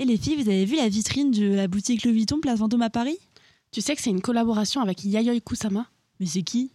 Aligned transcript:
Et 0.00 0.04
les 0.04 0.16
filles, 0.16 0.40
vous 0.40 0.48
avez 0.48 0.64
vu 0.64 0.76
la 0.76 0.88
vitrine 0.88 1.32
de 1.32 1.56
la 1.56 1.66
boutique 1.66 2.04
Louis 2.04 2.12
Vuitton 2.12 2.36
Place 2.40 2.60
Vendôme 2.60 2.82
à 2.82 2.88
Paris? 2.88 3.18
Tu 3.72 3.80
sais 3.80 3.96
que 3.96 4.00
c'est 4.00 4.10
une 4.10 4.20
collaboration 4.20 4.80
avec 4.80 5.04
Yayoi 5.04 5.40
Kusama? 5.40 5.86
Mais 6.20 6.26
c'est 6.26 6.42
qui? 6.42 6.70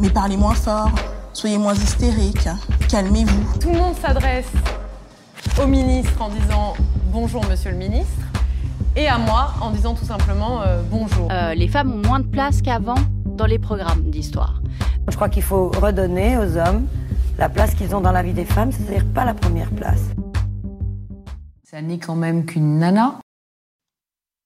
Mais 0.00 0.10
parlez 0.10 0.36
moins 0.36 0.56
fort, 0.56 0.90
soyez 1.32 1.58
moins 1.58 1.74
hystérique, 1.74 2.48
calmez-vous. 2.90 3.60
Tout 3.60 3.70
le 3.70 3.78
monde 3.78 3.94
s'adresse 3.94 4.48
au 5.62 5.68
ministre 5.68 6.20
en 6.20 6.28
disant 6.28 6.74
bonjour 7.12 7.46
monsieur 7.46 7.70
le 7.70 7.76
ministre 7.76 8.26
et 8.96 9.06
à 9.06 9.16
moi 9.16 9.54
en 9.60 9.70
disant 9.70 9.94
tout 9.94 10.04
simplement 10.04 10.60
euh, 10.62 10.82
bonjour. 10.90 11.28
Euh, 11.30 11.54
les 11.54 11.68
femmes 11.68 11.92
ont 11.92 12.04
moins 12.04 12.18
de 12.18 12.26
place 12.26 12.62
qu'avant 12.62 12.98
dans 13.26 13.46
les 13.46 13.60
programmes 13.60 14.10
d'histoire. 14.10 14.60
Je 15.08 15.14
crois 15.14 15.28
qu'il 15.28 15.44
faut 15.44 15.68
redonner 15.68 16.36
aux 16.36 16.56
hommes 16.56 16.88
la 17.38 17.48
place 17.48 17.76
qu'ils 17.76 17.94
ont 17.94 18.00
dans 18.00 18.10
la 18.10 18.24
vie 18.24 18.32
des 18.32 18.44
femmes, 18.44 18.72
c'est-à-dire 18.72 19.06
pas 19.14 19.24
la 19.24 19.34
première 19.34 19.70
place. 19.70 20.00
Ça 21.74 21.82
n'est 21.82 21.98
quand 21.98 22.14
même 22.14 22.46
qu'une 22.46 22.78
nana. 22.78 23.18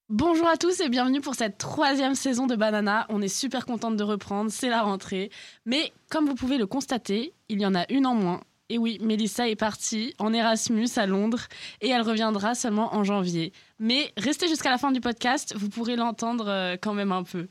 Bonjour 0.09 0.49
à 0.49 0.57
tous 0.57 0.81
et 0.81 0.89
bienvenue 0.89 1.21
pour 1.21 1.35
cette 1.35 1.59
troisième 1.59 2.15
saison 2.15 2.47
de 2.47 2.57
Banana. 2.57 3.05
On 3.11 3.21
est 3.21 3.29
super 3.29 3.67
contente 3.67 3.99
de 3.99 4.03
reprendre, 4.03 4.51
c'est 4.51 4.71
la 4.71 4.81
rentrée. 4.81 5.31
Mais 5.67 5.93
comme 6.09 6.25
vous 6.25 6.35
pouvez 6.35 6.57
le 6.57 6.67
constater, 6.67 7.35
il 7.51 7.61
y 7.61 7.67
en 7.67 7.75
a 7.75 7.85
une 7.93 8.07
en 8.07 8.15
moins. 8.15 8.41
Et 8.71 8.79
oui, 8.79 8.97
Mélissa 9.03 9.47
est 9.47 9.57
partie 9.57 10.15
en 10.19 10.33
Erasmus 10.33 10.89
à 10.97 11.05
Londres 11.05 11.49
et 11.83 11.91
elle 11.91 12.01
reviendra 12.01 12.55
seulement 12.55 12.95
en 12.95 13.05
janvier. 13.05 13.53
Mais 13.79 14.11
restez 14.17 14.49
jusqu'à 14.49 14.71
la 14.71 14.79
fin 14.79 14.91
du 14.91 15.03
podcast, 15.03 15.55
vous 15.55 15.69
pourrez 15.69 15.97
l'entendre 15.97 16.49
euh, 16.49 16.77
quand 16.81 16.95
même 16.95 17.13
un 17.13 17.25
peu. 17.25 17.49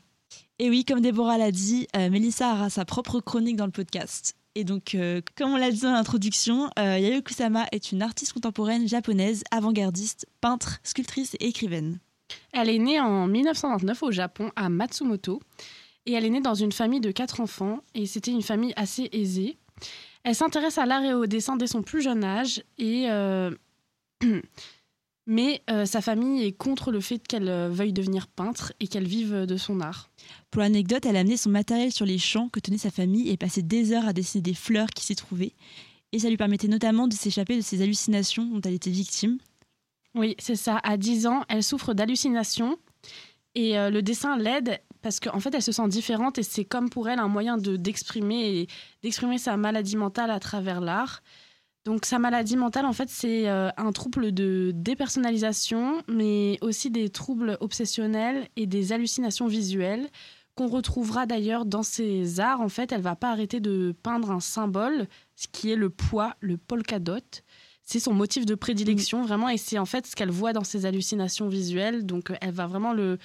Et 0.58 0.70
oui, 0.70 0.84
comme 0.84 1.00
Déborah 1.00 1.38
l'a 1.38 1.52
dit, 1.52 1.86
euh, 1.94 2.10
Mélissa 2.10 2.52
aura 2.52 2.68
sa 2.68 2.84
propre 2.84 3.20
chronique 3.20 3.54
dans 3.54 3.66
le 3.66 3.70
podcast. 3.70 4.34
Et 4.58 4.64
donc, 4.64 4.96
euh, 4.96 5.20
comme 5.36 5.52
on 5.52 5.56
l'a 5.56 5.70
dit 5.70 5.82
dans 5.82 5.92
l'introduction, 5.92 6.68
euh, 6.80 6.98
Yayoi 6.98 7.22
Kusama 7.22 7.66
est 7.70 7.92
une 7.92 8.02
artiste 8.02 8.32
contemporaine 8.32 8.88
japonaise, 8.88 9.44
avant-gardiste, 9.52 10.26
peintre, 10.40 10.80
sculptrice 10.82 11.36
et 11.38 11.46
écrivaine. 11.46 12.00
Elle 12.50 12.68
est 12.68 12.80
née 12.80 12.98
en 12.98 13.28
1929 13.28 14.02
au 14.02 14.10
Japon, 14.10 14.50
à 14.56 14.68
Matsumoto. 14.68 15.40
Et 16.06 16.12
elle 16.14 16.24
est 16.24 16.30
née 16.30 16.40
dans 16.40 16.56
une 16.56 16.72
famille 16.72 16.98
de 16.98 17.12
quatre 17.12 17.40
enfants. 17.40 17.84
Et 17.94 18.06
c'était 18.06 18.32
une 18.32 18.42
famille 18.42 18.72
assez 18.74 19.08
aisée. 19.12 19.58
Elle 20.24 20.34
s'intéresse 20.34 20.78
à 20.78 20.86
l'art 20.86 21.04
et 21.04 21.14
au 21.14 21.26
dessin 21.26 21.54
dès 21.54 21.68
son 21.68 21.82
plus 21.82 22.02
jeune 22.02 22.24
âge. 22.24 22.64
Et 22.78 23.08
euh, 23.12 23.52
Mais 25.30 25.62
euh, 25.68 25.84
sa 25.84 26.00
famille 26.00 26.42
est 26.42 26.52
contre 26.52 26.90
le 26.90 27.00
fait 27.00 27.18
qu'elle 27.18 27.50
euh, 27.50 27.68
veuille 27.68 27.92
devenir 27.92 28.28
peintre 28.28 28.72
et 28.80 28.88
qu'elle 28.88 29.06
vive 29.06 29.44
de 29.44 29.56
son 29.58 29.80
art. 29.82 30.08
Pour 30.50 30.62
l'anecdote, 30.62 31.04
elle 31.04 31.16
a 31.16 31.20
amené 31.20 31.36
son 31.36 31.50
matériel 31.50 31.92
sur 31.92 32.06
les 32.06 32.16
champs 32.16 32.48
que 32.48 32.60
tenait 32.60 32.78
sa 32.78 32.90
famille 32.90 33.28
et 33.28 33.36
passé 33.36 33.60
des 33.60 33.92
heures 33.92 34.08
à 34.08 34.14
dessiner 34.14 34.40
des 34.40 34.54
fleurs 34.54 34.88
qui 34.88 35.04
s'y 35.04 35.14
trouvaient. 35.14 35.52
Et 36.12 36.18
ça 36.18 36.30
lui 36.30 36.38
permettait 36.38 36.66
notamment 36.66 37.08
de 37.08 37.12
s'échapper 37.12 37.56
de 37.56 37.60
ses 37.60 37.82
hallucinations 37.82 38.46
dont 38.46 38.62
elle 38.62 38.72
était 38.72 38.90
victime. 38.90 39.36
Oui, 40.14 40.34
c'est 40.38 40.56
ça. 40.56 40.80
À 40.82 40.96
10 40.96 41.26
ans, 41.26 41.42
elle 41.50 41.62
souffre 41.62 41.92
d'hallucinations 41.92 42.78
et 43.54 43.78
euh, 43.78 43.90
le 43.90 44.00
dessin 44.00 44.38
l'aide 44.38 44.80
parce 45.02 45.20
qu'en 45.20 45.40
fait, 45.40 45.54
elle 45.54 45.62
se 45.62 45.72
sent 45.72 45.88
différente 45.88 46.38
et 46.38 46.42
c'est 46.42 46.64
comme 46.64 46.88
pour 46.88 47.06
elle 47.10 47.18
un 47.18 47.28
moyen 47.28 47.58
de 47.58 47.76
d'exprimer 47.76 48.66
d'exprimer 49.02 49.36
sa 49.36 49.58
maladie 49.58 49.96
mentale 49.96 50.30
à 50.30 50.40
travers 50.40 50.80
l'art. 50.80 51.22
Donc 51.88 52.04
sa 52.04 52.18
maladie 52.18 52.58
mentale, 52.58 52.84
en 52.84 52.92
fait, 52.92 53.08
c'est 53.08 53.48
euh, 53.48 53.70
un 53.78 53.92
trouble 53.92 54.32
de 54.32 54.72
dépersonnalisation, 54.74 56.02
mais 56.06 56.58
aussi 56.60 56.90
des 56.90 57.08
troubles 57.08 57.56
obsessionnels 57.62 58.46
et 58.56 58.66
des 58.66 58.92
hallucinations 58.92 59.46
visuelles 59.46 60.10
qu'on 60.54 60.66
retrouvera 60.66 61.24
d'ailleurs 61.24 61.64
dans 61.64 61.82
ses 61.82 62.40
arts. 62.40 62.60
En 62.60 62.68
fait, 62.68 62.92
elle 62.92 63.00
va 63.00 63.16
pas 63.16 63.30
arrêter 63.30 63.58
de 63.60 63.96
peindre 64.02 64.30
un 64.30 64.40
symbole, 64.40 65.08
ce 65.34 65.46
qui 65.50 65.70
est 65.70 65.76
le 65.76 65.88
poids, 65.88 66.36
le 66.40 66.58
polka 66.58 66.98
dot. 66.98 67.42
C'est 67.84 68.00
son 68.00 68.12
motif 68.12 68.44
de 68.44 68.54
prédilection, 68.54 69.22
vraiment, 69.22 69.48
et 69.48 69.56
c'est 69.56 69.78
en 69.78 69.86
fait 69.86 70.06
ce 70.06 70.14
qu'elle 70.14 70.30
voit 70.30 70.52
dans 70.52 70.64
ses 70.64 70.84
hallucinations 70.84 71.48
visuelles. 71.48 72.04
Donc, 72.04 72.30
elle 72.42 72.52
va 72.52 72.66
vraiment 72.66 72.92
le 72.92 73.16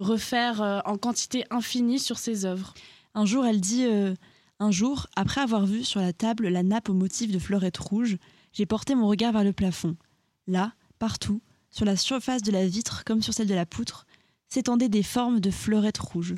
refaire 0.00 0.60
euh, 0.62 0.80
en 0.84 0.98
quantité 0.98 1.44
infinie 1.50 2.00
sur 2.00 2.18
ses 2.18 2.44
œuvres. 2.44 2.74
Un 3.14 3.24
jour, 3.24 3.46
elle 3.46 3.60
dit 3.60 3.86
euh, 3.86 4.14
Un 4.62 4.70
jour, 4.70 5.06
après 5.16 5.40
avoir 5.40 5.64
vu 5.64 5.84
sur 5.84 6.00
la 6.00 6.12
table 6.12 6.48
la 6.48 6.62
nappe 6.62 6.90
au 6.90 6.92
motif 6.92 7.32
de 7.32 7.38
fleurettes 7.38 7.78
rouges, 7.78 8.18
j'ai 8.52 8.66
porté 8.66 8.94
mon 8.94 9.08
regard 9.08 9.32
vers 9.32 9.42
le 9.42 9.54
plafond. 9.54 9.96
Là, 10.46 10.74
partout, 10.98 11.40
sur 11.70 11.86
la 11.86 11.96
surface 11.96 12.42
de 12.42 12.52
la 12.52 12.66
vitre 12.66 13.02
comme 13.06 13.22
sur 13.22 13.32
celle 13.32 13.46
de 13.46 13.54
la 13.54 13.64
poutre, 13.64 14.06
s'étendaient 14.48 14.90
des 14.90 15.02
formes 15.02 15.40
de 15.40 15.50
fleurettes 15.50 15.98
rouges. 15.98 16.34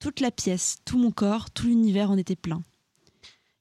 Toute 0.00 0.18
la 0.18 0.32
pièce, 0.32 0.78
tout 0.84 0.98
mon 0.98 1.12
corps, 1.12 1.52
tout 1.52 1.66
l'univers 1.68 2.10
en 2.10 2.18
était 2.18 2.34
plein. 2.34 2.62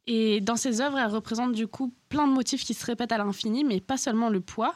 Et 0.07 0.41
dans 0.41 0.55
ses 0.55 0.81
œuvres, 0.81 0.97
elle 0.97 1.11
représente 1.11 1.53
du 1.53 1.67
coup 1.67 1.93
plein 2.09 2.27
de 2.27 2.33
motifs 2.33 2.63
qui 2.63 2.73
se 2.73 2.85
répètent 2.85 3.11
à 3.11 3.19
l'infini, 3.19 3.63
mais 3.63 3.81
pas 3.81 3.97
seulement 3.97 4.29
le 4.29 4.41
poids. 4.41 4.73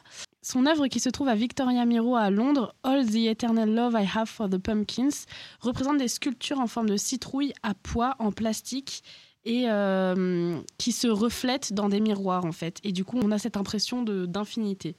Son 0.51 0.65
œuvre 0.65 0.87
qui 0.87 0.99
se 0.99 1.09
trouve 1.09 1.27
à 1.27 1.35
Victoria 1.35 1.85
Miro 1.85 2.15
à 2.15 2.31
Londres, 2.31 2.73
All 2.81 3.05
the 3.05 3.27
Eternal 3.27 3.71
Love 3.71 3.95
I 3.95 4.07
Have 4.15 4.27
for 4.27 4.49
the 4.49 4.57
Pumpkins, 4.57 5.27
représente 5.59 5.99
des 5.99 6.07
sculptures 6.07 6.59
en 6.59 6.65
forme 6.65 6.89
de 6.89 6.97
citrouille 6.97 7.53
à 7.61 7.75
poids 7.75 8.15
en 8.17 8.31
plastique 8.31 9.03
et 9.45 9.65
euh, 9.69 10.59
qui 10.79 10.91
se 10.91 11.07
reflètent 11.07 11.73
dans 11.73 11.87
des 11.87 11.99
miroirs 11.99 12.45
en 12.45 12.51
fait. 12.51 12.79
Et 12.83 12.91
du 12.91 13.05
coup, 13.05 13.19
on 13.23 13.29
a 13.29 13.37
cette 13.37 13.57
impression 13.57 14.01
d'infinité. 14.01 14.95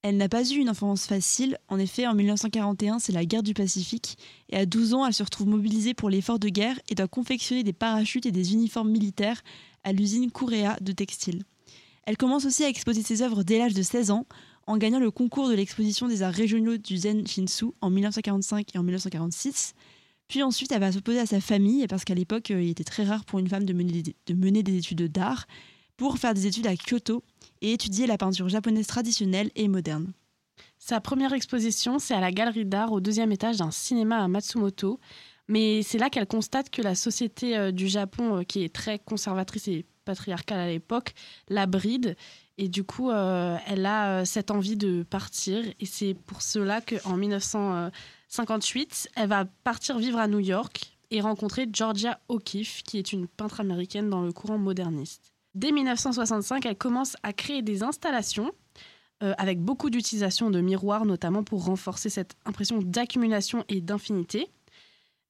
Elle 0.00 0.16
n'a 0.16 0.30
pas 0.30 0.50
eu 0.50 0.56
une 0.56 0.70
enfance 0.70 1.06
facile. 1.06 1.58
En 1.68 1.78
effet, 1.78 2.06
en 2.06 2.14
1941, 2.14 3.00
c'est 3.00 3.12
la 3.12 3.26
guerre 3.26 3.42
du 3.42 3.52
Pacifique. 3.52 4.16
Et 4.48 4.56
à 4.56 4.64
12 4.64 4.94
ans, 4.94 5.04
elle 5.04 5.12
se 5.12 5.22
retrouve 5.22 5.48
mobilisée 5.48 5.92
pour 5.92 6.08
l'effort 6.08 6.38
de 6.38 6.48
guerre 6.48 6.80
et 6.88 6.94
doit 6.94 7.06
confectionner 7.06 7.64
des 7.64 7.74
parachutes 7.74 8.24
et 8.24 8.32
des 8.32 8.54
uniformes 8.54 8.90
militaires 8.90 9.42
à 9.82 9.92
l'usine 9.92 10.30
Kurea 10.30 10.78
de 10.80 10.92
textile. 10.92 11.42
Elle 12.06 12.16
commence 12.16 12.44
aussi 12.44 12.64
à 12.64 12.68
exposer 12.68 13.02
ses 13.02 13.22
œuvres 13.22 13.42
dès 13.42 13.58
l'âge 13.58 13.74
de 13.74 13.82
16 13.82 14.10
ans, 14.10 14.26
en 14.66 14.76
gagnant 14.76 14.98
le 14.98 15.10
concours 15.10 15.48
de 15.48 15.54
l'exposition 15.54 16.08
des 16.08 16.22
arts 16.22 16.32
régionaux 16.32 16.76
du 16.76 16.96
Zen 16.96 17.26
Shinsu 17.26 17.66
en 17.80 17.90
1945 17.90 18.74
et 18.74 18.78
en 18.78 18.82
1946. 18.82 19.74
Puis 20.28 20.42
ensuite, 20.42 20.72
elle 20.72 20.80
va 20.80 20.92
s'opposer 20.92 21.20
à 21.20 21.26
sa 21.26 21.40
famille, 21.40 21.86
parce 21.86 22.04
qu'à 22.04 22.14
l'époque, 22.14 22.50
euh, 22.50 22.62
il 22.62 22.70
était 22.70 22.84
très 22.84 23.04
rare 23.04 23.24
pour 23.24 23.38
une 23.38 23.48
femme 23.48 23.64
de 23.64 23.72
mener 23.72 24.02
des, 24.02 24.16
de 24.26 24.34
mener 24.34 24.62
des 24.62 24.78
études 24.78 25.10
d'art, 25.12 25.46
pour 25.96 26.18
faire 26.18 26.34
des 26.34 26.46
études 26.46 26.66
à 26.66 26.74
Kyoto 26.76 27.22
et 27.60 27.72
étudier 27.72 28.06
la 28.06 28.18
peinture 28.18 28.48
japonaise 28.48 28.86
traditionnelle 28.86 29.50
et 29.54 29.68
moderne. 29.68 30.12
Sa 30.78 31.00
première 31.00 31.32
exposition, 31.32 31.98
c'est 31.98 32.14
à 32.14 32.20
la 32.20 32.32
galerie 32.32 32.64
d'art 32.64 32.92
au 32.92 33.00
deuxième 33.00 33.32
étage 33.32 33.58
d'un 33.58 33.70
cinéma 33.70 34.22
à 34.22 34.28
Matsumoto. 34.28 34.98
Mais 35.48 35.82
c'est 35.82 35.98
là 35.98 36.10
qu'elle 36.10 36.26
constate 36.26 36.70
que 36.70 36.82
la 36.82 36.94
société 36.94 37.56
euh, 37.56 37.70
du 37.70 37.86
Japon, 37.86 38.38
euh, 38.38 38.42
qui 38.44 38.64
est 38.64 38.74
très 38.74 38.98
conservatrice 38.98 39.68
et 39.68 39.84
patriarcale 40.04 40.58
à 40.58 40.68
l'époque, 40.68 41.14
la 41.48 41.66
bride. 41.66 42.16
Et 42.56 42.68
du 42.68 42.84
coup, 42.84 43.10
euh, 43.10 43.56
elle 43.66 43.84
a 43.84 44.20
euh, 44.20 44.24
cette 44.24 44.50
envie 44.50 44.76
de 44.76 45.02
partir. 45.02 45.64
Et 45.80 45.86
c'est 45.86 46.14
pour 46.14 46.42
cela 46.42 46.80
qu'en 46.80 47.16
1958, 47.16 49.10
elle 49.16 49.28
va 49.28 49.44
partir 49.64 49.98
vivre 49.98 50.18
à 50.18 50.28
New 50.28 50.40
York 50.40 50.96
et 51.10 51.20
rencontrer 51.20 51.68
Georgia 51.72 52.18
O'Keeffe, 52.28 52.82
qui 52.82 52.98
est 52.98 53.12
une 53.12 53.26
peintre 53.26 53.60
américaine 53.60 54.08
dans 54.08 54.22
le 54.22 54.32
courant 54.32 54.58
moderniste. 54.58 55.32
Dès 55.54 55.70
1965, 55.70 56.66
elle 56.66 56.76
commence 56.76 57.16
à 57.22 57.32
créer 57.32 57.62
des 57.62 57.82
installations 57.82 58.50
euh, 59.22 59.32
avec 59.38 59.60
beaucoup 59.60 59.90
d'utilisation 59.90 60.50
de 60.50 60.60
miroirs, 60.60 61.06
notamment 61.06 61.44
pour 61.44 61.64
renforcer 61.64 62.10
cette 62.10 62.34
impression 62.44 62.80
d'accumulation 62.82 63.64
et 63.68 63.80
d'infinité. 63.80 64.48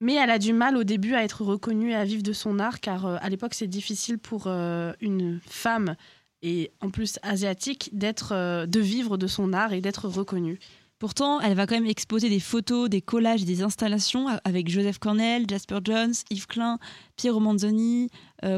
Mais 0.05 0.17
elle 0.17 0.29
a 0.29 0.39
du 0.39 0.53
mal 0.53 0.77
au 0.77 0.85
début 0.85 1.15
à 1.15 1.25
être 1.25 1.43
reconnue 1.43 1.93
et 1.93 1.95
à 1.95 2.05
vivre 2.05 2.23
de 2.23 2.35
son 2.35 2.59
art, 2.59 2.81
car 2.81 3.07
euh, 3.07 3.17
à 3.23 3.31
l'époque, 3.31 3.55
c'est 3.55 3.67
difficile 3.67 4.19
pour 4.19 4.49
euh, 4.49 4.93
une 5.01 5.41
femme, 5.47 5.97
et 6.43 6.73
en 6.83 6.91
plus 6.91 7.19
asiatique, 7.23 7.91
euh, 8.31 8.67
de 8.67 8.81
vivre 8.81 9.17
de 9.17 9.27
son 9.27 9.55
art 9.55 9.73
et 9.73 9.81
d'être 9.81 10.07
reconnue. 10.07 10.59
Pourtant, 10.99 11.41
elle 11.41 11.55
va 11.55 11.67
quand 11.67 11.77
même 11.77 11.87
exposer 11.87 12.29
des 12.29 12.39
photos, 12.39 12.91
des 12.91 13.01
collages 13.01 13.41
et 13.41 13.47
des 13.47 13.63
installations 13.63 14.27
avec 14.45 14.69
Joseph 14.69 14.99
Cornell, 14.99 15.47
Jasper 15.49 15.79
Jones, 15.83 16.13
Yves 16.29 16.49
Klein, 16.49 16.79
Piero 17.17 17.41
Manzoni, 17.41 18.11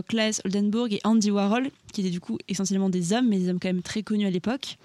Claes 0.08 0.40
Oldenburg 0.44 0.92
et 0.92 1.00
Andy 1.04 1.30
Warhol, 1.30 1.70
qui 1.92 2.00
étaient 2.00 2.10
du 2.10 2.20
coup 2.20 2.38
essentiellement 2.46 2.90
des 2.90 3.12
hommes, 3.12 3.28
mais 3.28 3.38
des 3.38 3.48
hommes 3.48 3.58
quand 3.60 3.68
même 3.68 3.82
très 3.82 4.02
connus 4.02 4.26
à 4.26 4.30
l'époque. 4.30 4.76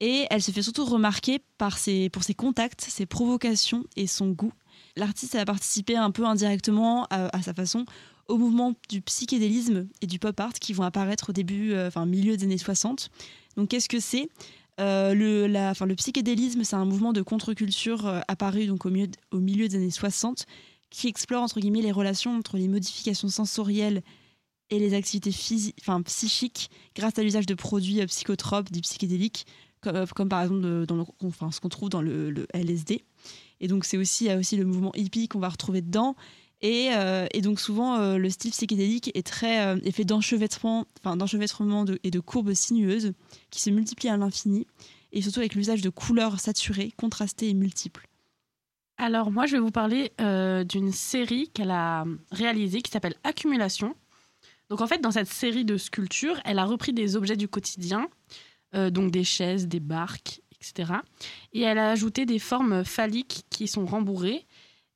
Et 0.00 0.26
elle 0.30 0.42
se 0.42 0.50
fait 0.50 0.62
surtout 0.62 0.84
remarquer 0.84 1.40
par 1.58 1.76
ses, 1.76 2.08
pour 2.08 2.22
ses 2.22 2.34
contacts, 2.34 2.82
ses 2.82 3.06
provocations 3.06 3.84
et 3.96 4.06
son 4.06 4.28
goût. 4.28 4.52
L'artiste 4.96 5.34
a 5.34 5.44
participé 5.44 5.96
un 5.96 6.10
peu 6.10 6.24
indirectement 6.24 7.06
à, 7.10 7.42
sa 7.42 7.52
façon 7.52 7.84
au 8.28 8.38
mouvement 8.38 8.74
du 8.88 9.02
psychédélisme 9.02 9.86
et 10.00 10.06
du 10.06 10.18
pop 10.18 10.38
art 10.40 10.54
qui 10.54 10.72
vont 10.72 10.82
apparaître 10.82 11.30
au 11.30 11.32
début, 11.32 11.72
euh, 11.72 11.90
milieu 12.06 12.36
des 12.36 12.44
années 12.44 12.58
60. 12.58 13.10
Donc 13.56 13.68
qu'est-ce 13.68 13.88
que 13.88 14.00
c'est? 14.00 14.28
Euh, 14.80 15.14
le, 15.14 15.46
la, 15.46 15.72
le 15.86 15.94
psychédélisme, 15.94 16.64
c'est 16.64 16.76
un 16.76 16.84
mouvement 16.84 17.12
de 17.12 17.22
contre-culture 17.22 18.06
euh, 18.06 18.20
apparu 18.28 18.66
donc 18.66 18.84
au 18.84 18.90
milieu, 18.90 19.08
au 19.30 19.38
milieu 19.38 19.68
des 19.68 19.76
années 19.76 19.90
60 19.90 20.46
qui 20.90 21.08
explore 21.08 21.42
entre 21.42 21.60
guillemets 21.60 21.82
les 21.82 21.92
relations 21.92 22.36
entre 22.36 22.56
les 22.56 22.68
modifications 22.68 23.28
sensorielles 23.28 24.02
et 24.70 24.78
les 24.78 24.94
activités 24.94 25.32
enfin, 25.80 26.02
psychiques 26.02 26.70
grâce 26.94 27.18
à 27.18 27.22
l'usage 27.22 27.46
de 27.46 27.54
produits 27.54 28.04
psychotropes, 28.06 28.70
dits 28.70 28.80
psychédéliques, 28.80 29.46
comme, 29.80 30.28
par 30.28 30.42
exemple 30.42 30.86
dans 30.86 30.96
le- 30.96 31.04
enfin, 31.22 31.50
ce 31.52 31.60
qu'on 31.60 31.68
trouve 31.68 31.88
dans 31.88 32.02
le 32.02 32.46
LSD. 32.52 33.04
Et 33.60 33.68
donc 33.68 33.84
c'est 33.84 33.96
aussi, 33.96 34.24
il 34.24 34.28
y 34.28 34.30
a 34.30 34.36
aussi 34.36 34.56
le 34.56 34.64
mouvement 34.64 34.92
hippie 34.94 35.28
qu'on 35.28 35.38
va 35.38 35.48
retrouver 35.48 35.80
dedans. 35.80 36.16
Et, 36.62 36.88
euh, 36.92 37.26
donc 37.42 37.60
souvent 37.60 37.98
euh, 37.98 38.16
le 38.16 38.30
style 38.30 38.50
psychédélique 38.50 39.10
est 39.14 39.26
très 39.26 39.66
euh, 39.66 39.78
est 39.84 39.90
fait 39.90 40.04
d'enchevêtrement, 40.04 40.86
et 42.02 42.10
de 42.10 42.20
courbes 42.20 42.54
sinueuses 42.54 43.12
qui 43.50 43.60
se 43.60 43.70
multiplient 43.70 44.08
à 44.08 44.16
l'infini. 44.16 44.66
et 45.12 45.22
surtout 45.22 45.40
avec 45.40 45.54
l'usage 45.54 45.82
de 45.82 45.90
couleurs 45.90 46.40
saturées, 46.40 46.92
contrastées 46.96 47.48
et 47.48 47.54
multiples. 47.54 48.08
Alors 48.98 49.30
moi, 49.30 49.44
je 49.44 49.52
vais 49.52 49.60
vous 49.60 49.70
parler 49.70 50.12
d'une 50.18 50.90
série 50.90 51.48
qu'elle 51.48 51.70
a 51.70 52.06
réalisée 52.30 52.80
qui 52.80 52.90
s'appelle 52.90 53.14
Accumulation. 53.24 53.94
Donc 54.70 54.80
en 54.80 54.86
fait, 54.86 55.00
dans 55.00 55.10
cette 55.10 55.28
série 55.28 55.66
de 55.66 55.76
sculptures, 55.76 56.40
elle 56.46 56.58
a 56.58 56.64
repris 56.64 56.94
des 56.94 57.14
objets 57.14 57.36
du 57.36 57.46
quotidien, 57.46 58.08
donc 58.72 59.10
des 59.10 59.24
chaises, 59.24 59.68
des 59.68 59.80
barques, 59.80 60.40
etc. 60.60 60.92
Et 61.52 61.62
elle 61.62 61.78
a 61.78 61.90
ajouté 61.90 62.26
des 62.26 62.38
formes 62.38 62.84
phalliques 62.84 63.44
qui 63.50 63.68
sont 63.68 63.86
rembourrées. 63.86 64.46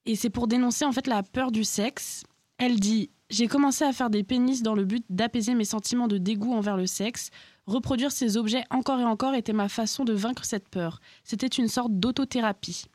Et 0.06 0.16
c'est 0.16 0.30
pour 0.30 0.46
dénoncer 0.46 0.84
en 0.84 0.92
fait 0.92 1.06
la 1.06 1.22
peur 1.22 1.52
du 1.52 1.64
sexe. 1.64 2.24
Elle 2.58 2.80
dit 2.80 3.10
J'ai 3.28 3.46
commencé 3.46 3.84
à 3.84 3.92
faire 3.92 4.10
des 4.10 4.22
pénis 4.22 4.62
dans 4.62 4.74
le 4.74 4.84
but 4.84 5.04
d'apaiser 5.08 5.54
mes 5.54 5.64
sentiments 5.64 6.08
de 6.08 6.18
dégoût 6.18 6.52
envers 6.52 6.76
le 6.76 6.86
sexe. 6.86 7.30
Reproduire 7.66 8.12
ces 8.12 8.36
objets 8.36 8.64
encore 8.70 9.00
et 9.00 9.04
encore 9.04 9.34
était 9.34 9.52
ma 9.52 9.68
façon 9.68 10.04
de 10.04 10.12
vaincre 10.12 10.44
cette 10.44 10.68
peur. 10.68 11.00
C'était 11.24 11.46
une 11.46 11.68
sorte 11.68 11.92
d'autothérapie. 11.92 12.86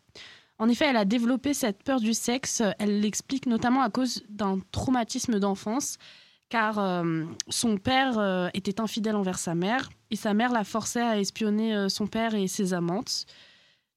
En 0.58 0.70
effet, 0.70 0.86
elle 0.86 0.98
a 0.98 1.06
développé 1.06 1.54
cette 1.54 1.84
peur 1.84 2.00
du 2.00 2.14
sexe. 2.14 2.62
Elle 2.80 3.02
l'explique 3.02 3.46
notamment 3.46 3.82
à 3.82 3.90
cause 3.90 4.24
d'un 4.30 4.60
traumatisme 4.72 5.40
d'enfance, 5.40 5.98
car 6.50 6.80
euh, 6.80 7.24
son 7.50 7.77
père 7.77 8.19
euh, 8.19 8.50
était 8.53 8.80
infidèle 8.80 9.15
envers 9.15 9.39
sa 9.39 9.56
mère 9.56 9.89
et 10.12 10.15
sa 10.15 10.33
mère 10.33 10.51
l'a 10.51 10.63
forçait 10.63 11.01
à 11.01 11.19
espionner 11.19 11.75
euh, 11.75 11.89
son 11.89 12.07
père 12.07 12.36
et 12.36 12.47
ses 12.47 12.74
amantes. 12.74 13.25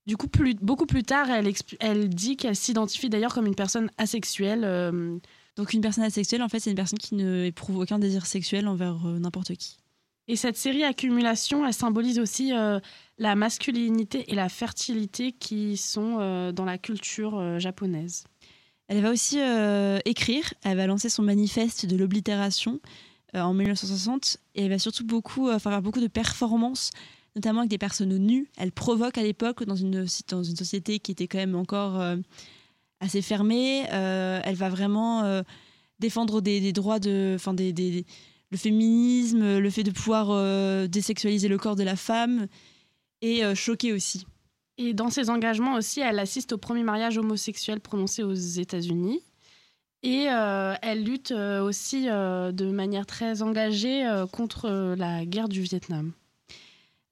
Du 0.07 0.17
coup, 0.17 0.29
plus, 0.29 0.55
beaucoup 0.55 0.87
plus 0.87 1.03
tard, 1.03 1.31
elle, 1.31 1.53
elle 1.81 2.09
dit 2.09 2.37
qu'elle 2.37 2.57
s'identifie 2.57 3.11
d'ailleurs 3.11 3.35
comme 3.35 3.47
une 3.47 3.55
personne 3.55 3.91
asexuelle. 3.99 4.63
Donc 5.57 5.75
une 5.75 5.83
personne 5.83 6.05
asexuelle, 6.05 6.43
en 6.43 6.49
fait, 6.49 6.61
c'est 6.61 6.71
une 6.71 6.77
personne 6.77 6.99
qui 6.99 7.15
ne 7.15 7.45
éprouve 7.45 7.77
aucun 7.77 7.99
désir 7.99 8.25
sexuel 8.25 8.69
envers 8.69 9.05
n'importe 9.05 9.55
qui. 9.57 9.77
Et 10.27 10.37
cette 10.37 10.57
série 10.57 10.83
Accumulation, 10.83 11.67
elle 11.67 11.75
symbolise 11.75 12.19
aussi 12.19 12.53
la 13.19 13.35
masculinité 13.35 14.33
et 14.33 14.35
la 14.35 14.49
fertilité 14.49 15.33
qui 15.33 15.77
sont 15.77 16.53
dans 16.53 16.65
la 16.65 16.79
culture 16.79 17.59
japonaise. 17.61 18.25
Elle 18.89 19.03
va 19.03 19.11
aussi 19.11 19.39
euh, 19.39 19.99
écrire, 20.07 20.55
elle 20.65 20.79
va 20.79 20.87
lancer 20.87 21.11
son 21.11 21.23
manifeste 21.23 21.85
de 21.85 21.95
l'oblitération 21.95 22.81
euh, 23.35 23.41
en 23.41 23.53
1960 23.53 24.39
et 24.55 24.65
elle 24.65 24.71
va 24.71 24.79
surtout 24.79 25.05
beaucoup 25.05 25.49
euh, 25.49 25.59
faire 25.59 25.81
beaucoup 25.83 26.01
de 26.01 26.07
performances, 26.07 26.91
notamment 27.37 27.61
avec 27.61 27.71
des 27.71 27.77
personnes 27.77 28.17
nues. 28.17 28.49
Elle 28.57 28.73
provoque 28.73 29.19
à 29.19 29.23
l'époque 29.23 29.63
dans 29.65 29.77
une, 29.77 30.07
société 30.09 31.01
qui 31.01 31.13
était 31.13 31.29
quand 31.29 31.39
même 31.39 31.55
encore 31.55 32.03
assez 33.01 33.21
fermée. 33.21 33.85
elle 33.91 34.57
va 34.57 34.71
vraiment 34.71 35.43
défendre 36.01 36.41
des, 36.41 36.73
droits 36.73 36.99
de, 36.99 37.35
enfin 37.37 37.53
des, 37.53 38.07
le 38.51 38.57
féminisme, 38.57 39.59
le 39.59 39.71
fait 39.71 39.85
de 39.85 39.91
pouvoir 39.91 40.89
désexualiser 40.89 41.47
le 41.49 41.59
corps 41.59 41.77
de 41.77 41.85
la 41.85 41.95
femme 41.95 42.49
et 43.21 43.43
choquer 43.55 43.93
aussi. 43.93 44.27
Et 44.79 44.95
dans 44.95 45.11
ses 45.11 45.29
engagements 45.29 45.75
aussi, 45.75 46.01
elle 46.01 46.21
assiste 46.21 46.53
au 46.53 46.59
premier 46.59 46.85
mariage 46.85 47.19
homosexuel 47.19 47.81
prononcé 47.81 48.23
aux 48.23 48.33
États-Unis. 48.33 49.21
Et 50.05 50.27
euh, 50.31 50.75
elle 50.81 51.03
lutte 51.03 51.33
euh, 51.33 51.61
aussi 51.63 52.09
euh, 52.09 52.53
de 52.53 52.71
manière 52.71 53.05
très 53.05 53.43
engagée 53.43 54.09
contre 54.33 54.95
la 54.97 55.27
guerre 55.27 55.49
du 55.49 55.61
Vietnam. 55.61 56.13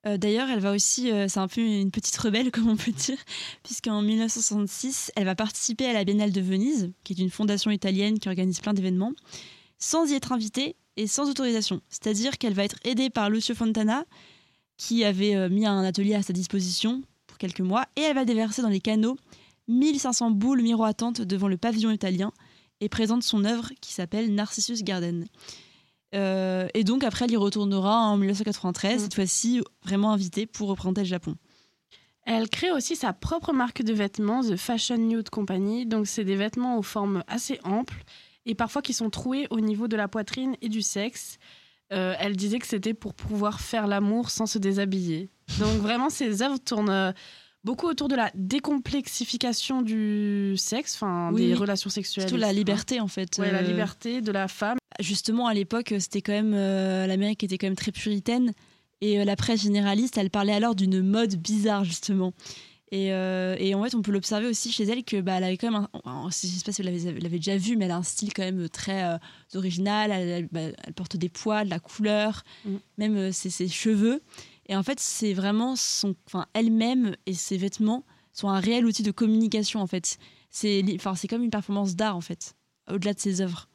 D'ailleurs, 0.04 0.48
elle 0.48 0.60
va 0.60 0.70
aussi, 0.70 1.10
c'est 1.26 1.40
un 1.40 1.48
peu 1.48 1.60
une 1.60 1.90
petite 1.90 2.16
rebelle, 2.16 2.50
comme 2.52 2.68
on 2.68 2.76
peut 2.76 2.92
dire, 2.92 3.18
puisqu'en 3.64 4.02
1966, 4.02 5.10
elle 5.16 5.24
va 5.24 5.34
participer 5.34 5.86
à 5.86 5.92
la 5.92 6.04
Biennale 6.04 6.30
de 6.30 6.40
Venise, 6.40 6.92
qui 7.02 7.12
est 7.12 7.18
une 7.18 7.28
fondation 7.28 7.72
italienne 7.72 8.20
qui 8.20 8.28
organise 8.28 8.60
plein 8.60 8.72
d'événements, 8.72 9.14
sans 9.80 10.08
y 10.08 10.14
être 10.14 10.30
invitée 10.30 10.76
et 10.96 11.08
sans 11.08 11.28
autorisation. 11.28 11.80
C'est-à-dire 11.88 12.38
qu'elle 12.38 12.54
va 12.54 12.62
être 12.62 12.78
aidée 12.84 13.10
par 13.10 13.30
Lucio 13.30 13.56
Fontana, 13.56 14.04
qui 14.76 15.02
avait 15.02 15.48
mis 15.48 15.66
un 15.66 15.82
atelier 15.82 16.14
à 16.14 16.22
sa 16.22 16.32
disposition 16.32 17.02
quelques 17.38 17.60
mois, 17.60 17.84
et 17.96 18.02
elle 18.02 18.14
va 18.14 18.24
déverser 18.24 18.62
dans 18.62 18.68
les 18.68 18.80
canaux 18.80 19.16
1500 19.68 20.30
boules 20.30 20.62
miroitantes 20.62 21.20
devant 21.20 21.48
le 21.48 21.56
pavillon 21.56 21.90
italien 21.90 22.32
et 22.80 22.88
présente 22.88 23.22
son 23.22 23.44
œuvre 23.44 23.70
qui 23.80 23.92
s'appelle 23.92 24.34
Narcissus 24.34 24.82
Garden. 24.82 25.26
Euh, 26.14 26.68
et 26.74 26.84
donc 26.84 27.04
après, 27.04 27.24
elle 27.24 27.32
y 27.32 27.36
retournera 27.36 27.98
en 28.06 28.16
1993, 28.16 28.96
Mm. 28.96 28.98
cette 29.04 29.14
fois-ci 29.14 29.60
vraiment 29.82 30.12
invitée 30.12 30.46
pour 30.46 30.68
représenter 30.68 31.00
le 31.02 31.06
Japon. 31.06 31.36
Elle 32.24 32.48
crée 32.48 32.72
aussi 32.72 32.96
sa 32.96 33.12
propre 33.12 33.52
marque 33.52 33.82
de 33.82 33.92
vêtements, 33.92 34.42
The 34.42 34.56
Fashion 34.56 34.98
Nude 34.98 35.30
Company. 35.30 35.86
Donc, 35.86 36.06
c'est 36.08 36.24
des 36.24 36.34
vêtements 36.34 36.76
aux 36.76 36.82
formes 36.82 37.22
assez 37.28 37.60
amples 37.62 38.02
et 38.46 38.54
parfois 38.54 38.82
qui 38.82 38.92
sont 38.92 39.10
troués 39.10 39.46
au 39.50 39.60
niveau 39.60 39.86
de 39.86 39.96
la 39.96 40.08
poitrine 40.08 40.56
et 40.60 40.68
du 40.68 40.82
sexe. 40.82 41.38
Euh, 41.92 42.14
elle 42.18 42.36
disait 42.36 42.58
que 42.58 42.66
c'était 42.66 42.94
pour 42.94 43.14
pouvoir 43.14 43.60
faire 43.60 43.86
l'amour 43.86 44.30
sans 44.30 44.46
se 44.46 44.58
déshabiller. 44.58 45.30
Donc, 45.60 45.78
vraiment, 45.80 46.10
ses 46.10 46.42
œuvres 46.42 46.58
tournent 46.58 46.90
euh, 46.90 47.12
beaucoup 47.62 47.86
autour 47.86 48.08
de 48.08 48.16
la 48.16 48.30
décomplexification 48.34 49.82
du 49.82 50.54
sexe, 50.56 50.94
enfin, 50.96 51.30
Oui, 51.32 51.46
des 51.48 51.54
relations 51.54 51.90
sexuelles. 51.90 52.28
Surtout 52.28 52.40
la 52.40 52.52
liberté 52.52 53.00
en 53.00 53.08
fait. 53.08 53.38
Ouais, 53.38 53.50
la 53.50 53.58
Euh, 53.58 53.62
liberté 53.62 54.20
de 54.20 54.32
la 54.32 54.48
femme. 54.48 54.78
Justement, 55.00 55.46
à 55.46 55.54
l'époque, 55.54 55.94
c'était 55.98 56.22
quand 56.22 56.32
même 56.32 56.54
euh, 56.54 57.06
l'Amérique 57.06 57.44
était 57.44 57.58
quand 57.58 57.66
même 57.66 57.76
très 57.76 57.92
puritaine 57.92 58.52
et 59.00 59.24
la 59.24 59.36
presse 59.36 59.62
généraliste, 59.62 60.16
elle 60.16 60.30
parlait 60.30 60.54
alors 60.54 60.74
d'une 60.74 61.02
mode 61.02 61.36
bizarre 61.36 61.84
justement. 61.84 62.32
Et, 62.92 63.12
euh, 63.12 63.56
et 63.58 63.74
en 63.74 63.82
fait, 63.82 63.94
on 63.96 64.02
peut 64.02 64.12
l'observer 64.12 64.46
aussi 64.46 64.70
chez 64.70 64.84
elle 64.84 65.02
que 65.02 65.20
bah, 65.20 65.34
elle 65.34 65.44
avait 65.44 65.56
quand 65.56 65.70
même, 65.72 65.88
un, 66.04 66.10
un- 66.10 66.30
je 66.30 66.34
sais 66.46 66.62
pas 66.64 66.70
si 66.70 66.82
vous 66.82 66.86
l'avez 66.86 67.20
l'avez 67.20 67.38
déjà 67.38 67.56
vu, 67.56 67.76
mais 67.76 67.86
elle 67.86 67.90
a 67.90 67.96
un 67.96 68.02
style 68.04 68.32
quand 68.32 68.44
même 68.44 68.68
très 68.68 69.02
euh, 69.04 69.18
original. 69.54 70.12
Elle, 70.12 70.28
elle- 70.28 70.48
bah, 70.52 70.60
elle 70.84 70.92
porte 70.94 71.16
des 71.16 71.28
poils, 71.28 71.64
de 71.66 71.70
la 71.70 71.80
couleur, 71.80 72.44
Mm. 72.64 72.76
même 72.98 73.16
euh, 73.16 73.32
ses, 73.32 73.50
ses 73.50 73.66
cheveux. 73.68 74.22
Et 74.68 74.76
en 74.76 74.82
fait, 74.84 75.00
c'est 75.00 75.32
vraiment 75.32 75.74
son, 75.76 76.14
enfin, 76.26 76.46
elle-même 76.54 77.16
et 77.26 77.34
ses 77.34 77.56
vêtements 77.56 78.04
sont 78.32 78.48
un 78.48 78.60
réel 78.60 78.84
outil 78.86 79.02
de 79.02 79.10
communication 79.10 79.80
en 79.80 79.86
fait. 79.86 80.18
C'est, 80.50 80.84
enfin, 80.94 81.14
c'est 81.16 81.26
comme 81.28 81.42
une 81.42 81.50
performance 81.50 81.96
d'art 81.96 82.16
en 82.16 82.20
fait, 82.20 82.54
au-delà 82.90 83.14
de 83.14 83.20
ses 83.20 83.40
œuvres. 83.40 83.68